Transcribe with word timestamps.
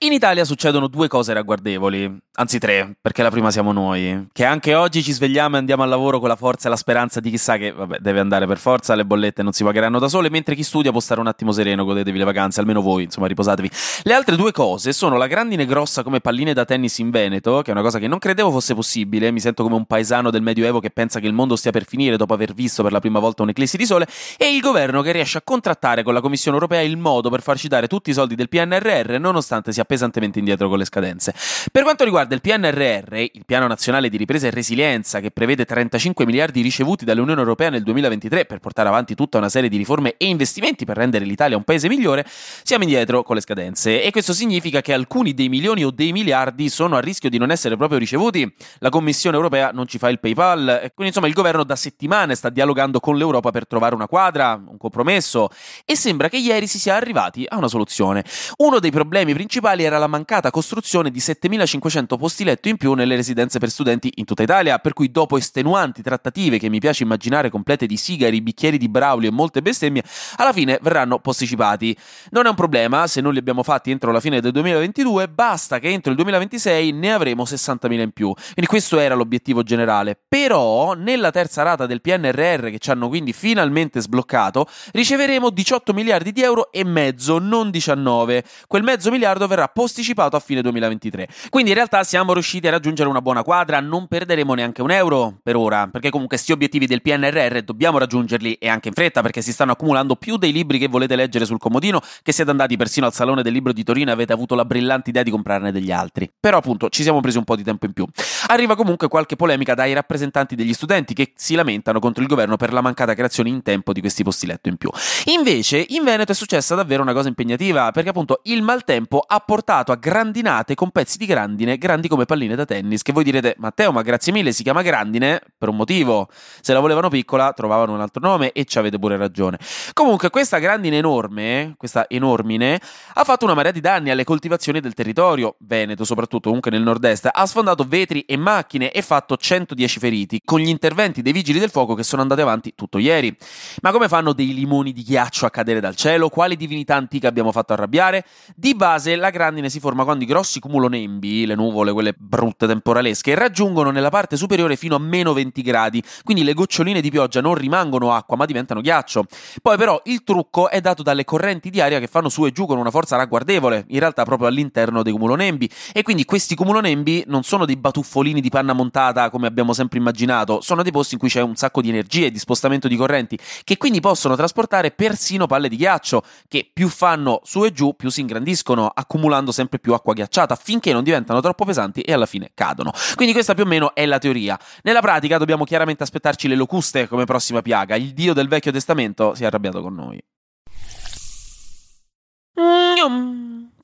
In 0.00 0.12
Italia 0.12 0.44
succedono 0.44 0.88
due 0.88 1.08
cose 1.08 1.32
ragguardevoli, 1.32 2.18
anzi 2.34 2.58
tre, 2.58 2.98
perché 3.00 3.22
la 3.22 3.30
prima 3.30 3.50
siamo 3.50 3.72
noi, 3.72 4.26
che 4.30 4.44
anche 4.44 4.74
oggi 4.74 5.02
ci 5.02 5.10
svegliamo 5.10 5.56
e 5.56 5.58
andiamo 5.58 5.84
al 5.84 5.88
lavoro 5.88 6.18
con 6.18 6.28
la 6.28 6.36
forza 6.36 6.66
e 6.66 6.70
la 6.70 6.76
speranza 6.76 7.18
di 7.18 7.30
chissà 7.30 7.56
che, 7.56 7.72
vabbè, 7.72 8.00
deve 8.00 8.20
andare 8.20 8.46
per 8.46 8.58
forza, 8.58 8.94
le 8.94 9.06
bollette 9.06 9.42
non 9.42 9.52
si 9.52 9.64
pagheranno 9.64 9.98
da 9.98 10.08
sole, 10.08 10.28
mentre 10.28 10.54
chi 10.54 10.62
studia 10.62 10.90
può 10.90 11.00
stare 11.00 11.20
un 11.20 11.28
attimo 11.28 11.50
sereno, 11.50 11.86
godetevi 11.86 12.18
le 12.18 12.24
vacanze, 12.24 12.60
almeno 12.60 12.82
voi, 12.82 13.04
insomma, 13.04 13.26
riposatevi. 13.26 13.70
Le 14.02 14.12
altre 14.12 14.36
due 14.36 14.52
cose 14.52 14.92
sono 14.92 15.16
la 15.16 15.26
grandine 15.26 15.64
grossa 15.64 16.02
come 16.02 16.20
palline 16.20 16.52
da 16.52 16.66
tennis 16.66 16.98
in 16.98 17.08
Veneto, 17.08 17.62
che 17.62 17.70
è 17.70 17.72
una 17.72 17.80
cosa 17.80 17.98
che 17.98 18.06
non 18.06 18.18
credevo 18.18 18.50
fosse 18.50 18.74
possibile, 18.74 19.30
mi 19.30 19.40
sento 19.40 19.62
come 19.62 19.76
un 19.76 19.86
paesano 19.86 20.30
del 20.30 20.42
Medioevo 20.42 20.78
che 20.78 20.90
pensa 20.90 21.20
che 21.20 21.26
il 21.26 21.32
mondo 21.32 21.56
stia 21.56 21.70
per 21.70 21.86
finire 21.86 22.18
dopo 22.18 22.34
aver 22.34 22.52
visto 22.52 22.82
per 22.82 22.92
la 22.92 23.00
prima 23.00 23.18
volta 23.18 23.44
un'eclissi 23.44 23.78
di 23.78 23.86
sole, 23.86 24.06
e 24.36 24.54
il 24.54 24.60
governo 24.60 25.00
che 25.00 25.12
riesce 25.12 25.38
a 25.38 25.42
contrattare 25.42 26.02
con 26.02 26.12
la 26.12 26.20
Commissione 26.20 26.58
Europea 26.58 26.82
il 26.82 26.98
modo 26.98 27.30
per 27.30 27.40
farci 27.40 27.66
dare 27.66 27.86
tutti 27.86 28.10
i 28.10 28.12
soldi 28.12 28.34
del 28.34 28.50
PNRR, 28.50 29.16
nonostante 29.18 29.72
sia 29.72 29.84
pesantemente 29.86 30.38
indietro 30.38 30.68
con 30.68 30.78
le 30.78 30.84
scadenze. 30.84 31.34
Per 31.72 31.82
quanto 31.82 32.04
riguarda 32.04 32.34
il 32.34 32.40
PNRR, 32.40 33.14
il 33.14 33.44
Piano 33.46 33.66
Nazionale 33.66 34.08
di 34.08 34.16
Ripresa 34.16 34.46
e 34.46 34.50
Resilienza, 34.50 35.20
che 35.20 35.30
prevede 35.30 35.64
35 35.64 36.26
miliardi 36.26 36.60
ricevuti 36.60 37.04
dall'Unione 37.04 37.40
Europea 37.40 37.70
nel 37.70 37.82
2023 37.82 38.44
per 38.44 38.58
portare 38.58 38.88
avanti 38.88 39.14
tutta 39.14 39.38
una 39.38 39.48
serie 39.48 39.68
di 39.68 39.76
riforme 39.76 40.14
e 40.16 40.26
investimenti 40.26 40.84
per 40.84 40.96
rendere 40.96 41.24
l'Italia 41.24 41.56
un 41.56 41.64
paese 41.64 41.88
migliore, 41.88 42.26
siamo 42.26 42.84
indietro 42.84 43.22
con 43.22 43.36
le 43.36 43.40
scadenze. 43.40 44.02
E 44.02 44.10
questo 44.10 44.32
significa 44.32 44.80
che 44.80 44.92
alcuni 44.92 45.34
dei 45.34 45.48
milioni 45.48 45.84
o 45.84 45.90
dei 45.90 46.12
miliardi 46.12 46.68
sono 46.68 46.96
a 46.96 47.00
rischio 47.00 47.30
di 47.30 47.38
non 47.38 47.50
essere 47.50 47.76
proprio 47.76 47.98
ricevuti. 47.98 48.52
La 48.78 48.90
Commissione 48.90 49.36
Europea 49.36 49.70
non 49.72 49.86
ci 49.86 49.98
fa 49.98 50.08
il 50.08 50.20
PayPal, 50.20 50.92
quindi 50.94 51.06
insomma 51.06 51.28
il 51.28 51.34
governo 51.34 51.64
da 51.64 51.76
settimane 51.76 52.34
sta 52.34 52.50
dialogando 52.50 53.00
con 53.00 53.16
l'Europa 53.16 53.50
per 53.50 53.66
trovare 53.66 53.94
una 53.94 54.08
quadra, 54.08 54.54
un 54.54 54.76
compromesso, 54.76 55.48
e 55.84 55.96
sembra 55.96 56.28
che 56.28 56.36
ieri 56.36 56.66
si 56.66 56.78
sia 56.78 56.94
arrivati 56.94 57.44
a 57.48 57.56
una 57.56 57.68
soluzione. 57.68 58.24
Uno 58.58 58.78
dei 58.78 58.90
problemi 58.90 59.34
principali 59.34 59.75
era 59.82 59.98
la 59.98 60.06
mancata 60.06 60.50
costruzione 60.50 61.10
di 61.10 61.20
7500 61.20 62.16
posti 62.16 62.44
letto 62.44 62.68
in 62.68 62.76
più 62.76 62.94
nelle 62.94 63.16
residenze 63.16 63.58
per 63.58 63.70
studenti 63.70 64.12
in 64.16 64.24
tutta 64.24 64.42
Italia, 64.42 64.78
per 64.78 64.92
cui 64.92 65.10
dopo 65.10 65.36
estenuanti 65.36 66.02
trattative 66.02 66.58
che 66.58 66.68
mi 66.68 66.78
piace 66.78 67.02
immaginare 67.02 67.50
complete 67.50 67.86
di 67.86 67.96
sigari, 67.96 68.40
bicchieri 68.40 68.78
di 68.78 68.88
Braulio 68.88 69.28
e 69.28 69.32
molte 69.32 69.62
bestemmie, 69.62 70.02
alla 70.36 70.52
fine 70.52 70.78
verranno 70.82 71.18
posticipati. 71.18 71.96
Non 72.30 72.46
è 72.46 72.48
un 72.48 72.54
problema, 72.54 73.06
se 73.06 73.20
non 73.20 73.32
li 73.32 73.38
abbiamo 73.38 73.62
fatti 73.62 73.90
entro 73.90 74.12
la 74.12 74.20
fine 74.20 74.40
del 74.40 74.52
2022, 74.52 75.28
basta 75.28 75.78
che 75.78 75.88
entro 75.88 76.10
il 76.10 76.16
2026 76.16 76.92
ne 76.92 77.12
avremo 77.12 77.44
60.000 77.44 78.00
in 78.00 78.10
più. 78.12 78.32
Quindi 78.32 78.66
questo 78.66 78.98
era 78.98 79.14
l'obiettivo 79.14 79.62
generale. 79.62 80.18
Però 80.28 80.94
nella 80.94 81.30
terza 81.30 81.62
rata 81.62 81.86
del 81.86 82.00
PNRR 82.00 82.70
che 82.70 82.78
ci 82.78 82.90
hanno 82.90 83.08
quindi 83.08 83.32
finalmente 83.32 84.00
sbloccato, 84.00 84.66
riceveremo 84.92 85.50
18 85.50 85.92
miliardi 85.92 86.32
di 86.32 86.42
euro 86.42 86.72
e 86.72 86.84
mezzo, 86.84 87.38
non 87.38 87.70
19. 87.70 88.44
Quel 88.66 88.82
mezzo 88.82 89.10
miliardo 89.10 89.46
verrà 89.46 89.65
posticipato 89.68 90.36
a 90.36 90.40
fine 90.40 90.62
2023. 90.62 91.28
Quindi 91.48 91.70
in 91.70 91.76
realtà 91.76 92.04
siamo 92.04 92.32
riusciti 92.32 92.66
a 92.68 92.70
raggiungere 92.70 93.08
una 93.08 93.20
buona 93.20 93.42
quadra, 93.42 93.80
non 93.80 94.06
perderemo 94.06 94.54
neanche 94.54 94.82
un 94.82 94.90
euro 94.90 95.38
per 95.42 95.56
ora, 95.56 95.88
perché 95.88 96.10
comunque 96.10 96.36
questi 96.36 96.52
obiettivi 96.52 96.86
del 96.86 97.00
PNRR 97.00 97.60
dobbiamo 97.60 97.96
raggiungerli 97.96 98.54
e 98.54 98.68
anche 98.68 98.88
in 98.88 98.94
fretta 98.94 99.22
perché 99.22 99.40
si 99.40 99.52
stanno 99.52 99.72
accumulando 99.72 100.16
più 100.16 100.36
dei 100.36 100.52
libri 100.52 100.78
che 100.78 100.86
volete 100.86 101.16
leggere 101.16 101.46
sul 101.46 101.58
comodino 101.58 102.00
che 102.22 102.32
siete 102.32 102.50
andati 102.50 102.76
persino 102.76 103.06
al 103.06 103.14
Salone 103.14 103.42
del 103.42 103.54
Libro 103.54 103.72
di 103.72 103.82
Torino 103.82 104.10
e 104.10 104.12
avete 104.12 104.34
avuto 104.34 104.54
la 104.54 104.66
brillante 104.66 105.08
idea 105.10 105.22
di 105.22 105.30
comprarne 105.30 105.72
degli 105.72 105.90
altri. 105.90 106.30
Però 106.38 106.58
appunto 106.58 106.90
ci 106.90 107.02
siamo 107.02 107.20
presi 107.20 107.38
un 107.38 107.44
po' 107.44 107.56
di 107.56 107.62
tempo 107.62 107.86
in 107.86 107.94
più. 107.94 108.06
Arriva 108.48 108.76
comunque 108.76 109.08
qualche 109.08 109.34
polemica 109.34 109.72
dai 109.72 109.94
rappresentanti 109.94 110.54
degli 110.54 110.74
studenti 110.74 111.14
che 111.14 111.32
si 111.36 111.54
lamentano 111.54 112.00
contro 112.00 112.22
il 112.22 112.28
governo 112.28 112.56
per 112.56 112.72
la 112.72 112.82
mancata 112.82 113.14
creazione 113.14 113.48
in 113.48 113.62
tempo 113.62 113.94
di 113.94 114.00
questi 114.00 114.22
posti 114.22 114.46
letto 114.46 114.68
in 114.68 114.76
più. 114.76 114.90
Invece 115.26 115.84
in 115.88 116.04
Veneto 116.04 116.32
è 116.32 116.34
successa 116.34 116.74
davvero 116.74 117.00
una 117.02 117.14
cosa 117.14 117.28
impegnativa 117.28 117.90
perché 117.92 118.10
appunto 118.10 118.40
il 118.44 118.60
maltempo 118.60 119.24
ha 119.26 119.40
portato 119.40 119.55
a 119.66 119.94
grandinate 119.96 120.74
con 120.74 120.90
pezzi 120.90 121.16
di 121.16 121.24
grandine 121.24 121.78
grandi 121.78 122.08
come 122.08 122.26
palline 122.26 122.54
da 122.54 122.66
tennis 122.66 123.02
che 123.02 123.12
voi 123.12 123.24
direte 123.24 123.54
Matteo 123.58 123.90
ma 123.90 124.02
grazie 124.02 124.30
mille 124.30 124.52
si 124.52 124.62
chiama 124.62 124.82
grandine? 124.82 125.40
Per 125.56 125.68
un 125.68 125.76
motivo. 125.76 126.28
Se 126.60 126.72
la 126.74 126.80
volevano 126.80 127.08
piccola 127.08 127.52
trovavano 127.52 127.94
un 127.94 128.00
altro 128.00 128.20
nome 128.20 128.52
e 128.52 128.64
ci 128.64 128.78
avete 128.78 128.98
pure 128.98 129.16
ragione. 129.16 129.58
Comunque 129.94 130.28
questa 130.30 130.58
grandine 130.58 130.98
enorme 130.98 131.74
questa 131.78 132.06
enormine 132.08 132.78
ha 133.14 133.24
fatto 133.24 133.44
una 133.44 133.54
marea 133.54 133.72
di 133.72 133.80
danni 133.80 134.10
alle 134.10 134.24
coltivazioni 134.24 134.80
del 134.80 134.92
territorio 134.92 135.56
Veneto 135.60 136.04
soprattutto 136.04 136.48
comunque 136.48 136.70
nel 136.70 136.82
nord-est. 136.82 137.30
Ha 137.32 137.46
sfondato 137.46 137.84
vetri 137.84 138.20
e 138.20 138.36
macchine 138.36 138.92
e 138.92 139.00
fatto 139.00 139.36
110 139.36 139.98
feriti 139.98 140.40
con 140.44 140.60
gli 140.60 140.68
interventi 140.68 141.22
dei 141.22 141.32
vigili 141.32 141.58
del 141.58 141.70
fuoco 141.70 141.94
che 141.94 142.02
sono 142.02 142.22
andati 142.22 142.42
avanti 142.42 142.74
tutto 142.74 142.98
ieri. 142.98 143.34
Ma 143.80 143.90
come 143.90 144.08
fanno 144.08 144.32
dei 144.32 144.52
limoni 144.52 144.92
di 144.92 145.02
ghiaccio 145.02 145.46
a 145.46 145.50
cadere 145.50 145.80
dal 145.80 145.96
cielo? 145.96 146.28
Quali 146.28 146.56
divinità 146.56 146.94
antiche 146.94 147.26
abbiamo 147.26 147.52
fatto 147.52 147.72
arrabbiare? 147.72 148.24
Di 148.54 148.74
base 148.74 149.16
la 149.16 149.30
grandine 149.30 149.44
si 149.68 149.80
forma 149.80 150.04
quando 150.04 150.24
i 150.24 150.26
grossi 150.26 150.60
cumulonembi 150.60 151.46
le 151.46 151.54
nuvole, 151.54 151.92
quelle 151.92 152.14
brutte 152.16 152.66
temporalesche, 152.66 153.34
raggiungono 153.34 153.90
nella 153.90 154.10
parte 154.10 154.36
superiore 154.36 154.76
fino 154.76 154.96
a 154.96 154.98
meno 154.98 155.32
20 155.32 155.62
gradi, 155.62 156.02
quindi 156.24 156.42
le 156.42 156.52
goccioline 156.52 157.00
di 157.00 157.10
pioggia 157.10 157.40
non 157.40 157.54
rimangono 157.54 158.12
acqua 158.12 158.36
ma 158.36 158.44
diventano 158.44 158.80
ghiaccio. 158.80 159.24
Poi 159.62 159.76
però 159.76 160.00
il 160.04 160.24
trucco 160.24 160.68
è 160.68 160.80
dato 160.80 161.02
dalle 161.02 161.24
correnti 161.24 161.70
di 161.70 161.80
aria 161.80 162.00
che 162.00 162.06
fanno 162.06 162.28
su 162.28 162.44
e 162.46 162.52
giù 162.52 162.66
con 162.66 162.78
una 162.78 162.90
forza 162.90 163.16
ragguardevole, 163.16 163.84
in 163.88 163.98
realtà 163.98 164.24
proprio 164.24 164.48
all'interno 164.48 165.02
dei 165.02 165.12
cumulonembi, 165.12 165.70
e 165.92 166.02
quindi 166.02 166.24
questi 166.24 166.54
cumulonembi 166.54 167.24
non 167.28 167.42
sono 167.42 167.64
dei 167.64 167.76
batuffolini 167.76 168.40
di 168.40 168.48
panna 168.48 168.72
montata 168.72 169.30
come 169.30 169.46
abbiamo 169.46 169.72
sempre 169.72 169.98
immaginato, 169.98 170.60
sono 170.60 170.82
dei 170.82 170.92
posti 170.92 171.14
in 171.14 171.20
cui 171.20 171.28
c'è 171.28 171.40
un 171.40 171.56
sacco 171.56 171.80
di 171.80 171.88
energia 171.88 172.26
e 172.26 172.30
di 172.30 172.38
spostamento 172.38 172.88
di 172.88 172.96
correnti, 172.96 173.38
che 173.64 173.76
quindi 173.76 174.00
possono 174.00 174.36
trasportare 174.36 174.90
persino 174.90 175.46
palle 175.46 175.68
di 175.68 175.76
ghiaccio, 175.76 176.22
che 176.48 176.68
più 176.72 176.88
fanno 176.88 177.40
su 177.44 177.64
e 177.64 177.72
giù 177.72 177.94
più 177.94 178.10
si 178.10 178.20
ingrandiscono, 178.20 178.90
accumulando 178.92 179.34
sempre 179.52 179.78
più 179.78 179.92
acqua 179.94 180.12
ghiacciata, 180.12 180.54
finché 180.56 180.92
non 180.92 181.04
diventano 181.04 181.40
troppo 181.40 181.64
pesanti 181.64 182.00
e 182.00 182.12
alla 182.12 182.26
fine 182.26 182.50
cadono. 182.54 182.92
Quindi 183.14 183.32
questa 183.32 183.54
più 183.54 183.64
o 183.64 183.66
meno 183.66 183.94
è 183.94 184.06
la 184.06 184.18
teoria. 184.18 184.58
Nella 184.82 185.00
pratica 185.00 185.38
dobbiamo 185.38 185.64
chiaramente 185.64 186.02
aspettarci 186.02 186.48
le 186.48 186.54
locuste 186.54 187.08
come 187.08 187.24
prossima 187.24 187.62
piaga. 187.62 187.96
Il 187.96 188.12
dio 188.12 188.32
del 188.32 188.48
Vecchio 188.48 188.72
Testamento 188.72 189.34
si 189.34 189.42
è 189.42 189.46
arrabbiato 189.46 189.82
con 189.82 189.94
noi. 189.94 190.22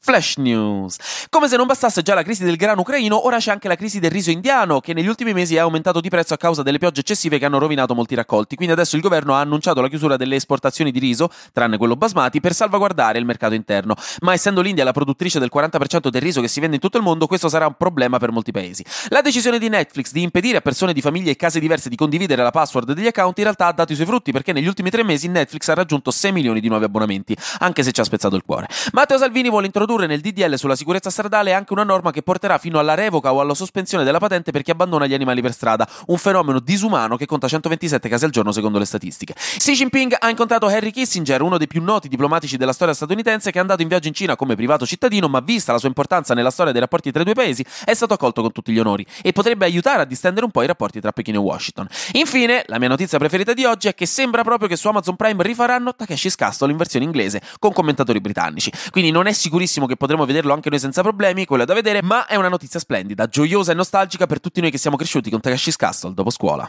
Flash 0.05 0.37
News. 0.39 0.97
Come 1.31 1.47
se 1.47 1.57
non 1.57 1.65
bastasse 1.65 2.03
già 2.03 2.15
la 2.15 2.25
crisi 2.25 2.43
del 2.43 2.57
grano 2.57 2.81
ucraino, 2.81 3.25
ora 3.25 3.39
c'è 3.39 3.53
anche 3.53 3.69
la 3.69 3.77
crisi 3.77 4.01
del 4.01 4.11
riso 4.11 4.33
indiano, 4.33 4.81
che 4.81 4.95
negli 4.95 5.07
ultimi 5.07 5.33
mesi 5.33 5.55
è 5.55 5.61
aumentato 5.61 6.01
di 6.01 6.09
prezzo 6.09 6.35
a 6.35 6.37
causa 6.37 6.65
delle 6.65 6.79
piogge 6.79 7.03
eccessive 7.03 7.39
che 7.39 7.45
hanno 7.45 7.61
rovinato 7.61 7.95
molti 7.95 8.17
raccolti. 8.17 8.57
Quindi 8.57 8.75
adesso 8.75 8.97
il 8.97 9.03
governo 9.03 9.37
ha 9.37 9.39
annunciato 9.39 9.81
la 9.81 9.87
chiusura 9.87 10.17
delle 10.17 10.35
esportazioni 10.35 10.91
di 10.91 10.99
riso, 10.99 11.31
tranne 11.53 11.77
quello 11.77 11.95
basmati, 11.95 12.41
per 12.41 12.53
salvaguardare 12.53 13.21
il 13.21 13.25
mercato 13.25 13.55
interno. 13.55 13.95
Ma 14.23 14.33
essendo 14.33 14.61
l'India 14.61 14.83
la 14.83 14.91
produttrice 14.91 15.39
del 15.39 15.51
40% 15.55 16.09
del 16.09 16.21
riso 16.21 16.41
che 16.41 16.49
si 16.49 16.59
vende 16.59 16.75
in 16.75 16.83
tutto 16.83 16.97
il 16.97 17.05
mondo, 17.05 17.29
questo 17.29 17.49
sarà 17.49 17.69
un 17.69 17.75
problema 17.79 18.19
per 18.19 18.33
molti 18.33 18.51
paesi. 18.51 18.85
La 19.11 19.21
decisione 19.21 19.61
di 19.61 19.69
Netflix 19.69 20.11
di 20.11 20.23
impedire 20.23 20.59
a 20.59 20.63
persone 20.63 20.93
di 20.93 21.01
famiglie 21.01 21.31
e 21.31 21.37
case 21.37 21.61
diverse 21.61 21.89
di 21.89 21.95
condividere 21.95 22.43
la 22.43 22.51
password 22.51 22.93
degli 22.93 23.07
account 23.07 23.39
in 23.39 23.45
realtà 23.45 23.69
ha 23.69 23.73
dato 23.73 23.93
i 23.93 23.95
suoi 23.95 24.09
frutti, 24.09 24.33
perché 24.33 24.53
negli 24.53 24.67
ultimi 24.67 24.91
tre 24.91 25.05
mesi 25.05 25.29
Netflix 25.29 25.69
ha 25.69 25.75
raggiunto 25.75 26.11
6 26.11 26.33
milioni 26.33 26.59
di 26.59 26.67
nuovi 26.67 26.87
abbonamenti, 26.87 27.37
anche 27.61 27.85
se 27.85 27.93
ci 27.93 28.01
ha 28.01 28.05
spezzato 28.05 28.35
il 28.35 28.43
cuore. 28.45 28.67
Matteo 28.91 29.17
Salvini 29.17 29.49
vuole 29.49 29.67
introdurre 29.67 29.91
nel 30.01 30.21
DDL 30.21 30.55
sulla 30.55 30.77
sicurezza 30.77 31.11
stradale 31.11 31.53
anche 31.53 31.73
una 31.73 31.85
norma 31.85 32.11
che 32.11 32.23
porterà 32.23 32.59
fino 32.59 32.79
alla 32.79 32.95
revoca 32.95 33.33
o 33.33 33.41
alla 33.41 33.55
sospensione 33.55 34.05
della 34.05 34.19
patente 34.19 34.51
per 34.51 34.63
chi 34.63 34.71
abbandona 34.71 35.07
gli 35.07 35.15
animali 35.15 35.41
per 35.41 35.53
strada, 35.53 35.89
un 36.07 36.19
fenomeno 36.19 36.61
disumano 36.61 37.17
che 37.17 37.27
conta 37.27 37.49
127 37.49 38.09
casi 38.09 38.25
al 38.25 38.31
giorno 38.31 38.53
secondo 38.53 38.79
le 38.79 38.85
statistiche. 38.85 39.35
Xi 39.35 39.73
Jinping 39.73 40.17
ha 40.19 40.29
incontrato 40.29 40.67
Harry 40.67 40.91
Kissinger, 40.91 41.43
uno 41.43 41.59
dei 41.59 41.67
più 41.67 41.83
noti 41.83 42.09
diplomatici 42.09 42.57
della 42.57 42.73
storia 42.73 42.95
statunitense 42.95 43.51
che 43.51 43.59
è 43.59 43.61
andato 43.61 43.83
in 43.83 43.89
viaggio 43.89 44.09
in 44.09 44.15
Cina 44.15 44.37
come 44.37 44.55
privato 44.55 44.87
cittadino, 44.87 45.29
ma 45.29 45.41
vista 45.41 45.73
la 45.73 45.79
sua 45.79 45.89
importanza 45.89 46.35
nella 46.35 46.51
storia 46.51 46.73
dei 46.73 46.81
rapporti 46.81 47.11
tra 47.11 47.23
i 47.23 47.25
due 47.25 47.35
paesi, 47.35 47.65
è 47.85 47.95
stato 47.95 48.15
accolto 48.15 48.43
con 48.43 48.53
tutti 48.53 48.73
gli 48.73 48.79
onori 48.79 49.07
e 49.23 49.33
potrebbe 49.33 49.65
aiutare 49.65 50.03
a 50.03 50.05
distendere 50.05 50.45
un 50.45 50.51
po' 50.51 50.63
i 50.63 50.67
rapporti 50.67 51.01
tra 51.01 51.13
Pechino 51.13 51.39
e 51.39 51.41
Washington. 51.41 51.87
Infine, 52.13 52.65
la 52.67 52.79
mia 52.79 52.89
notizia 52.89 53.19
preferita 53.19 53.53
di 53.53 53.65
oggi 53.65 53.89
è 53.89 53.95
che 53.95 54.07
sembra 54.07 54.43
proprio 54.43 54.69
che 54.69 54.77
su 54.77 54.89
Amazon 54.89 55.17
Prime 55.17 55.43
rifaranno 55.43 55.95
Takeshi's 55.95 56.35
Castle 56.35 56.71
in 56.71 56.77
versione 56.77 57.05
inglese 57.05 57.41
con 57.59 57.73
commentatori 57.73 58.21
britannici. 58.21 58.73
Quindi 58.91 59.11
non 59.11 59.27
è 59.27 59.33
sicurissimo 59.33 59.82
che 59.87 59.97
potremo 59.97 60.25
vederlo 60.25 60.53
anche 60.53 60.71
noi 60.71 60.79
senza 60.79 61.03
problemi, 61.03 61.45
quella 61.45 61.65
da 61.65 61.75
vedere, 61.75 62.03
ma 62.03 62.27
è 62.27 62.37
una 62.37 62.49
notizia 62.49 62.81
splendida, 62.81 63.27
gioiosa 63.27 63.73
e 63.73 63.75
nostalgica 63.75 64.27
per 64.27 64.41
tutti 64.41 64.61
noi 64.61 64.71
che 64.71 64.79
siamo 64.79 64.97
cresciuti 64.97 65.31
con 65.31 65.41
Takeshi's 65.41 65.77
Castle 65.77 66.15
dopo 66.15 66.31
scuola. 66.31 66.69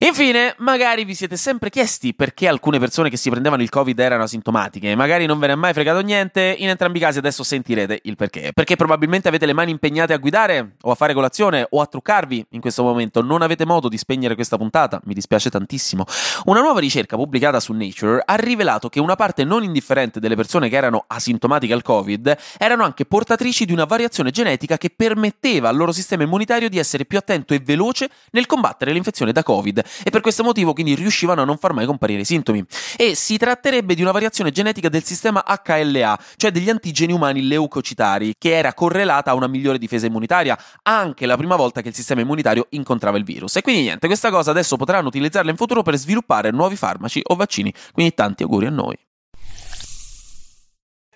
Infine, 0.00 0.54
magari 0.58 1.04
vi 1.04 1.12
siete 1.12 1.36
sempre 1.36 1.70
chiesti 1.70 2.14
perché 2.14 2.46
alcune 2.46 2.78
persone 2.78 3.10
che 3.10 3.16
si 3.16 3.30
prendevano 3.30 3.62
il 3.62 3.68
Covid 3.68 3.98
erano 3.98 4.22
asintomatiche, 4.22 4.94
magari 4.94 5.26
non 5.26 5.40
ve 5.40 5.48
ne 5.48 5.54
è 5.54 5.56
mai 5.56 5.72
fregato 5.72 5.98
niente, 6.02 6.54
in 6.56 6.68
entrambi 6.68 6.98
i 6.98 7.00
casi 7.00 7.18
adesso 7.18 7.42
sentirete 7.42 7.98
il 8.04 8.14
perché. 8.14 8.52
Perché 8.54 8.76
probabilmente 8.76 9.26
avete 9.26 9.44
le 9.44 9.54
mani 9.54 9.72
impegnate 9.72 10.12
a 10.12 10.18
guidare 10.18 10.76
o 10.82 10.92
a 10.92 10.94
fare 10.94 11.14
colazione 11.14 11.66
o 11.68 11.80
a 11.80 11.86
truccarvi 11.86 12.46
in 12.50 12.60
questo 12.60 12.84
momento, 12.84 13.22
non 13.22 13.42
avete 13.42 13.66
modo 13.66 13.88
di 13.88 13.98
spegnere 13.98 14.36
questa 14.36 14.56
puntata, 14.56 15.00
mi 15.04 15.14
dispiace 15.14 15.50
tantissimo. 15.50 16.04
Una 16.44 16.60
nuova 16.60 16.78
ricerca 16.78 17.16
pubblicata 17.16 17.58
su 17.58 17.72
Nature 17.72 18.22
ha 18.24 18.36
rivelato 18.36 18.88
che 18.88 19.00
una 19.00 19.16
parte 19.16 19.42
non 19.42 19.64
indifferente 19.64 20.20
delle 20.20 20.36
persone 20.36 20.68
che 20.68 20.76
erano 20.76 21.06
asintomatiche 21.08 21.72
al 21.72 21.82
Covid 21.82 22.36
erano 22.56 22.84
anche 22.84 23.04
portatrici 23.04 23.64
di 23.64 23.72
una 23.72 23.84
variazione 23.84 24.30
genetica 24.30 24.78
che 24.78 24.90
permetteva 24.94 25.68
al 25.68 25.76
loro 25.76 25.90
sistema 25.90 26.22
immunitario 26.22 26.68
di 26.68 26.78
essere 26.78 27.04
più 27.04 27.18
attento 27.18 27.52
e 27.52 27.58
veloce 27.58 28.08
nel 28.30 28.46
combattere 28.46 28.92
l'infezione 28.92 29.32
da 29.32 29.42
Covid 29.42 29.86
e 30.02 30.10
per 30.10 30.20
questo 30.20 30.42
motivo 30.42 30.72
quindi 30.72 30.94
riuscivano 30.94 31.42
a 31.42 31.44
non 31.44 31.56
far 31.56 31.72
mai 31.72 31.86
comparire 31.86 32.22
i 32.22 32.24
sintomi. 32.24 32.64
E 32.96 33.14
si 33.14 33.36
tratterebbe 33.36 33.94
di 33.94 34.02
una 34.02 34.12
variazione 34.12 34.50
genetica 34.50 34.88
del 34.88 35.04
sistema 35.04 35.44
HLA, 35.44 36.18
cioè 36.36 36.50
degli 36.50 36.70
antigeni 36.70 37.12
umani 37.12 37.46
leucocitari, 37.46 38.34
che 38.38 38.56
era 38.56 38.74
correlata 38.74 39.30
a 39.30 39.34
una 39.34 39.46
migliore 39.46 39.78
difesa 39.78 40.06
immunitaria, 40.06 40.58
anche 40.82 41.26
la 41.26 41.36
prima 41.36 41.56
volta 41.56 41.82
che 41.82 41.88
il 41.88 41.94
sistema 41.94 42.20
immunitario 42.20 42.66
incontrava 42.70 43.16
il 43.18 43.24
virus. 43.24 43.56
E 43.56 43.62
quindi 43.62 43.82
niente, 43.82 44.06
questa 44.06 44.30
cosa 44.30 44.50
adesso 44.50 44.76
potranno 44.76 45.08
utilizzarla 45.08 45.50
in 45.50 45.56
futuro 45.56 45.82
per 45.82 45.96
sviluppare 45.96 46.50
nuovi 46.50 46.76
farmaci 46.76 47.20
o 47.24 47.34
vaccini, 47.34 47.72
quindi 47.92 48.14
tanti 48.14 48.42
auguri 48.42 48.66
a 48.66 48.70
noi. 48.70 49.07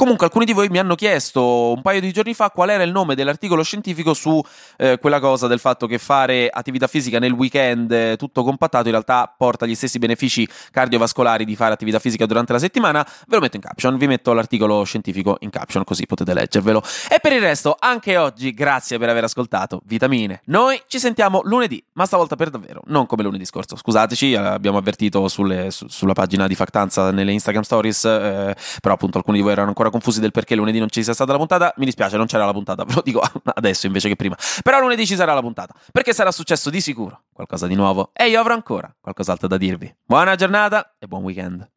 Comunque, 0.02 0.26
alcuni 0.26 0.46
di 0.46 0.52
voi 0.52 0.68
mi 0.68 0.80
hanno 0.80 0.96
chiesto 0.96 1.74
un 1.74 1.80
paio 1.80 2.00
di 2.00 2.12
giorni 2.12 2.34
fa 2.34 2.50
qual 2.50 2.70
era 2.70 2.82
il 2.82 2.90
nome 2.90 3.14
dell'articolo 3.14 3.62
scientifico 3.62 4.14
su 4.14 4.42
eh, 4.76 4.98
quella 5.00 5.20
cosa 5.20 5.46
del 5.46 5.60
fatto 5.60 5.86
che 5.86 5.98
fare 5.98 6.48
attività 6.48 6.88
fisica 6.88 7.20
nel 7.20 7.30
weekend 7.30 7.92
eh, 7.92 8.16
tutto 8.16 8.42
compattato 8.42 8.86
in 8.86 8.90
realtà 8.90 9.32
porta 9.36 9.64
gli 9.64 9.76
stessi 9.76 10.00
benefici 10.00 10.44
cardiovascolari 10.72 11.44
di 11.44 11.54
fare 11.54 11.74
attività 11.74 12.00
fisica 12.00 12.26
durante 12.26 12.52
la 12.52 12.58
settimana. 12.58 13.06
Ve 13.28 13.36
lo 13.36 13.42
metto 13.42 13.54
in 13.54 13.62
caption, 13.62 13.96
vi 13.96 14.08
metto 14.08 14.32
l'articolo 14.32 14.82
scientifico 14.82 15.36
in 15.38 15.50
caption 15.50 15.84
così 15.84 16.04
potete 16.04 16.34
leggervelo. 16.34 16.82
E 17.08 17.20
per 17.20 17.34
il 17.34 17.40
resto, 17.40 17.76
anche 17.78 18.16
oggi, 18.16 18.52
grazie 18.54 18.98
per 18.98 19.08
aver 19.08 19.22
ascoltato 19.22 19.82
Vitamine. 19.84 20.40
Noi 20.46 20.82
ci 20.88 20.98
sentiamo 20.98 21.42
lunedì, 21.44 21.80
ma 21.92 22.06
stavolta 22.06 22.34
per 22.34 22.50
davvero, 22.50 22.82
non 22.86 23.06
come 23.06 23.22
lunedì 23.22 23.44
scorso. 23.44 23.76
Scusateci, 23.76 24.34
abbiamo 24.34 24.78
avvertito 24.78 25.28
sulle, 25.28 25.70
su, 25.70 25.86
sulla 25.86 26.12
pagina 26.12 26.48
di 26.48 26.56
Factanza 26.56 27.12
nelle 27.12 27.30
Instagram 27.30 27.62
Stories, 27.62 28.04
eh, 28.04 28.56
però 28.80 28.94
appunto 28.94 29.18
alcuni 29.18 29.36
di 29.36 29.44
voi 29.44 29.52
erano 29.52 29.68
ancora 29.68 29.90
confusi 29.92 30.18
del 30.18 30.32
perché 30.32 30.56
lunedì 30.56 30.80
non 30.80 30.88
ci 30.88 31.04
sia 31.04 31.14
stata 31.14 31.30
la 31.30 31.38
puntata. 31.38 31.72
Mi 31.76 31.84
dispiace, 31.84 32.16
non 32.16 32.26
c'era 32.26 32.44
la 32.44 32.52
puntata, 32.52 32.82
ve 32.84 32.94
lo 32.94 33.02
dico 33.02 33.22
adesso 33.54 33.86
invece 33.86 34.08
che 34.08 34.16
prima. 34.16 34.36
Però 34.62 34.80
lunedì 34.80 35.06
ci 35.06 35.14
sarà 35.14 35.34
la 35.34 35.40
puntata, 35.40 35.72
perché 35.92 36.12
sarà 36.12 36.32
successo 36.32 36.68
di 36.68 36.80
sicuro 36.80 37.22
qualcosa 37.32 37.68
di 37.68 37.76
nuovo 37.76 38.10
e 38.12 38.28
io 38.28 38.40
avrò 38.40 38.54
ancora 38.54 38.92
qualcos'altro 39.00 39.46
da 39.46 39.56
dirvi. 39.56 39.94
Buona 40.04 40.34
giornata 40.34 40.96
e 40.98 41.06
buon 41.06 41.22
weekend. 41.22 41.70